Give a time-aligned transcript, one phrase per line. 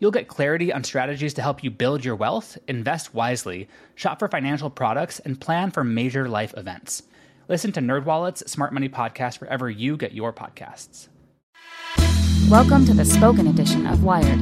[0.00, 4.28] You'll get clarity on strategies to help you build your wealth, invest wisely, shop for
[4.28, 7.02] financial products, and plan for major life events.
[7.48, 11.08] Listen to NerdWallet's Smart Money Podcast wherever you get your podcasts.
[12.48, 14.40] Welcome to the spoken edition of Wired.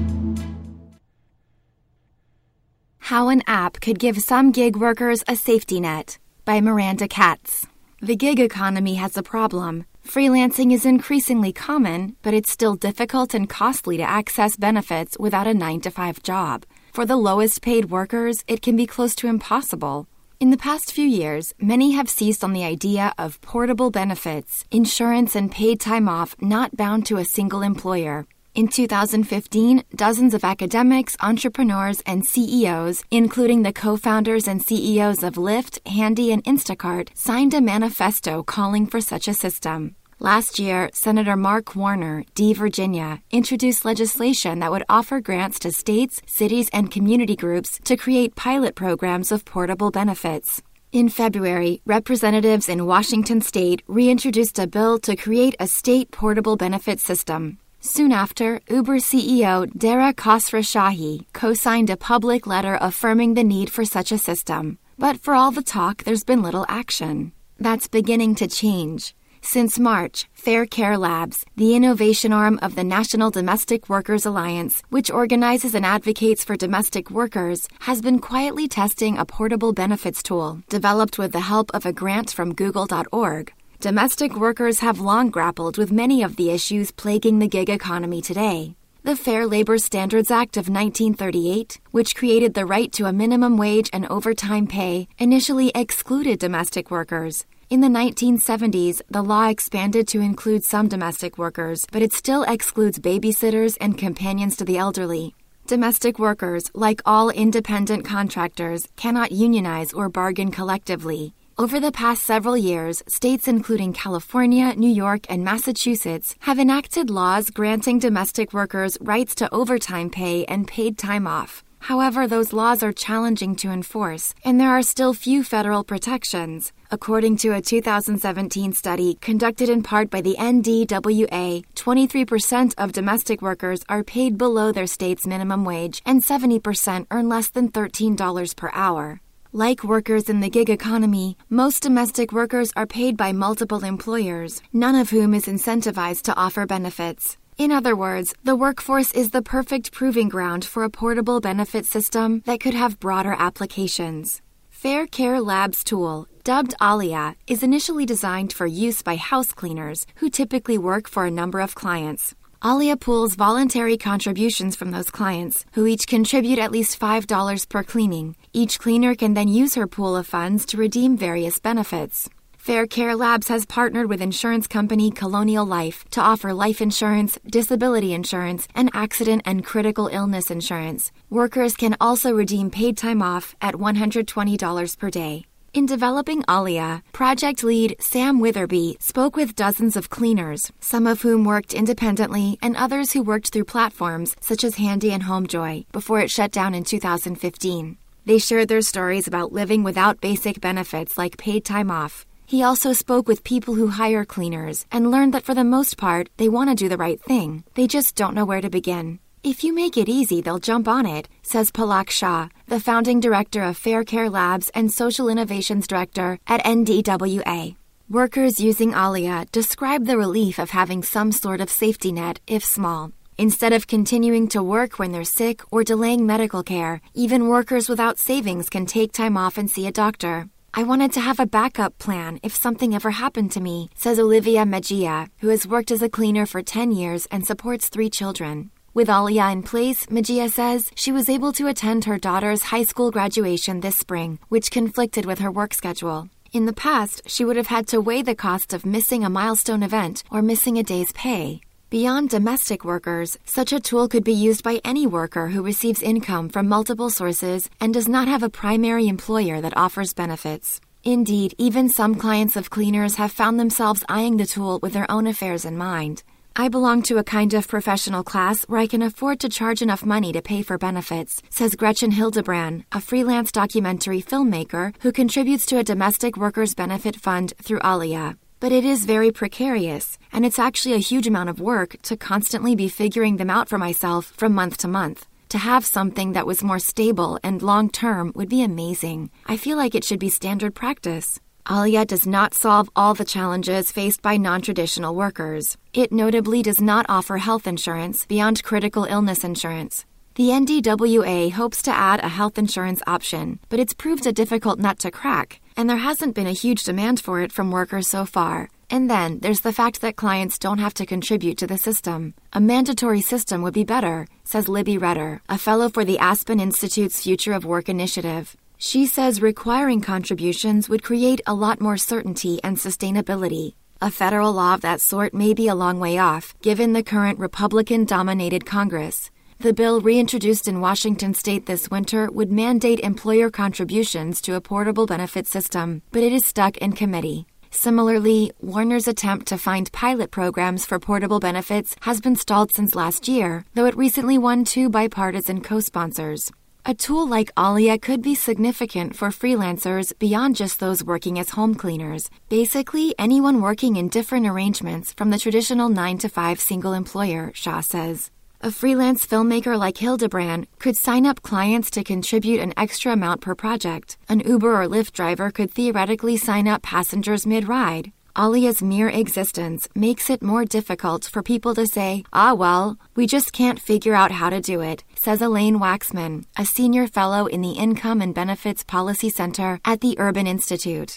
[2.99, 7.67] How an App Could Give Some Gig Workers a Safety Net by Miranda Katz.
[8.03, 9.87] The gig economy has a problem.
[10.07, 15.53] Freelancing is increasingly common, but it's still difficult and costly to access benefits without a
[15.53, 16.65] 9 to 5 job.
[16.93, 20.07] For the lowest paid workers, it can be close to impossible.
[20.39, 25.35] In the past few years, many have seized on the idea of portable benefits, insurance,
[25.35, 28.29] and paid time off not bound to a single employer.
[28.57, 35.35] In 2015, dozens of academics, entrepreneurs, and CEOs, including the co founders and CEOs of
[35.35, 39.95] Lyft, Handy, and Instacart, signed a manifesto calling for such a system.
[40.21, 42.55] Last year, Senator Mark Warner, D.
[42.55, 48.37] Virginia, introduced legislation that would offer grants to states, cities, and community groups to create
[48.37, 50.63] pilot programs of portable benefits.
[50.93, 57.01] In February, representatives in Washington state reintroduced a bill to create a state portable benefit
[57.01, 57.59] system.
[57.81, 64.13] Soon after, Uber CEO Dara Khosrowshahi co-signed a public letter affirming the need for such
[64.13, 64.79] a system.
[64.99, 67.33] But for all the talk, there's been little action.
[67.59, 69.15] That's beginning to change.
[69.43, 75.11] Since March, Fair Care Labs, the innovation arm of the National Domestic Workers Alliance, which
[75.11, 81.17] organizes and advocates for domestic workers, has been quietly testing a portable benefits tool developed
[81.17, 83.53] with the help of a grant from Google.org.
[83.81, 88.75] Domestic workers have long grappled with many of the issues plaguing the gig economy today.
[89.03, 93.91] The Fair Labor Standards Act of 1938, which created the right to a minimum wage
[93.93, 97.45] and overtime pay, initially excluded domestic workers.
[97.69, 102.99] In the 1970s, the law expanded to include some domestic workers, but it still excludes
[102.99, 105.35] babysitters and companions to the elderly.
[105.67, 111.35] Domestic workers, like all independent contractors, cannot unionize or bargain collectively.
[111.59, 117.49] Over the past several years, states including California, New York, and Massachusetts have enacted laws
[117.49, 121.65] granting domestic workers rights to overtime pay and paid time off.
[121.79, 126.73] However, those laws are challenging to enforce, and there are still few federal protections.
[126.91, 133.83] According to a 2017 study conducted in part by the NDWA, 23% of domestic workers
[133.89, 139.23] are paid below their state's minimum wage, and 70% earn less than $13 per hour.
[139.59, 144.95] Like workers in the gig economy, most domestic workers are paid by multiple employers, none
[144.95, 147.39] of whom is incentivized to offer benefits.
[147.57, 152.43] In other words, the workforce is the perfect proving ground for a portable benefit system
[152.45, 154.43] that could have broader applications.
[154.69, 160.29] Fair Care Labs tool, dubbed Alia, is initially designed for use by house cleaners who
[160.29, 162.35] typically work for a number of clients.
[162.65, 168.37] Alia pools voluntary contributions from those clients, who each contribute at least $5 per cleaning.
[168.53, 172.29] Each cleaner can then use her pool of funds to redeem various benefits.
[172.57, 178.13] Fair Care Labs has partnered with insurance company Colonial Life to offer life insurance, disability
[178.13, 181.13] insurance, and accident and critical illness insurance.
[181.31, 185.47] Workers can also redeem paid time off at $120 per day.
[185.77, 191.45] In developing Alia, project lead Sam Witherby spoke with dozens of cleaners, some of whom
[191.45, 196.31] worked independently and others who worked through platforms such as Handy and Homejoy before it
[196.31, 197.99] shut down in 2015.
[198.25, 202.93] They shared their stories about living without basic benefits like paid time off he also
[202.93, 206.71] spoke with people who hire cleaners and learned that for the most part, they want
[206.71, 207.65] to do the right thing.
[207.75, 209.19] They just don't know where to begin.
[209.47, 213.63] If you make it easy, they'll jump on it, says Palak Shah, the founding director
[213.63, 217.77] of Fair Care Labs and Social Innovations Director at NDWA.
[218.11, 223.13] Workers using Alia describe the relief of having some sort of safety net, if small.
[223.39, 228.19] Instead of continuing to work when they're sick or delaying medical care, even workers without
[228.19, 230.49] savings can take time off and see a doctor.
[230.75, 234.67] I wanted to have a backup plan if something ever happened to me, says Olivia
[234.67, 238.73] Mejia, who has worked as a cleaner for 10 years and supports three children.
[238.97, 243.11] With Alia in place, Mejia says she was able to attend her daughter's high school
[243.11, 246.31] graduation this spring, which conflicted with her work schedule.
[246.55, 249.83] In the past, she would have had to weigh the cost of missing a milestone
[249.83, 251.61] event or missing a day's pay.
[251.91, 256.49] Beyond domestic workers, such a tool could be used by any worker who receives income
[256.49, 260.81] from multiple sources and does not have a primary employer that offers benefits.
[261.05, 265.27] Indeed, even some clients of cleaners have found themselves eyeing the tool with their own
[265.27, 266.23] affairs in mind.
[266.59, 270.07] I belong to a kind of professional class where I can afford to charge enough
[270.07, 275.77] money to pay for benefits, says Gretchen Hildebran, a freelance documentary filmmaker who contributes to
[275.77, 278.39] a domestic workers benefit fund through Alia.
[278.59, 282.75] But it is very precarious, and it's actually a huge amount of work to constantly
[282.75, 285.27] be figuring them out for myself from month to month.
[285.51, 289.29] To have something that was more stable and long term would be amazing.
[289.45, 291.39] I feel like it should be standard practice.
[291.69, 295.77] Alia does not solve all the challenges faced by non traditional workers.
[295.93, 300.05] It notably does not offer health insurance beyond critical illness insurance.
[300.37, 304.99] The NDWA hopes to add a health insurance option, but it's proved a difficult nut
[305.01, 308.69] to crack, and there hasn't been a huge demand for it from workers so far.
[308.89, 312.35] And then there's the fact that clients don't have to contribute to the system.
[312.53, 317.23] A mandatory system would be better, says Libby Reder, a fellow for the Aspen Institute's
[317.23, 318.57] Future of Work initiative.
[318.79, 323.75] She says requiring contributions would create a lot more certainty and sustainability.
[324.03, 327.39] A federal law of that sort may be a long way off, given the current
[327.39, 329.31] Republican dominated Congress.
[329.59, 335.07] The bill reintroduced in Washington state this winter would mandate employer contributions to a portable
[335.07, 337.47] benefit system, but it is stuck in committee.
[337.71, 343.29] Similarly, Warner's attempt to find pilot programs for portable benefits has been stalled since last
[343.29, 346.53] year, though it recently won two bipartisan co sponsors.
[346.89, 351.75] A tool like Alia could be significant for freelancers beyond just those working as home
[351.75, 352.31] cleaners.
[352.49, 357.81] Basically, anyone working in different arrangements from the traditional 9 to 5 single employer, Shah
[357.81, 358.31] says.
[358.61, 363.57] A freelance filmmaker like Hildebran could sign up clients to contribute an extra amount per
[363.57, 364.17] project.
[364.29, 368.13] An Uber or Lyft driver could theoretically sign up passengers mid ride.
[368.39, 373.51] Alia's mere existence makes it more difficult for people to say, ah, well, we just
[373.51, 377.73] can't figure out how to do it, says Elaine Waxman, a senior fellow in the
[377.73, 381.17] Income and Benefits Policy Center at the Urban Institute.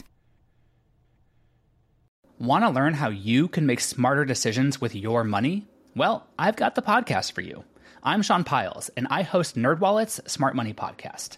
[2.39, 5.67] Want to learn how you can make smarter decisions with your money?
[5.97, 7.65] Well, I've got the podcast for you.
[8.01, 11.37] I'm Sean Pyles, and I host NerdWallet's Smart Money Podcast.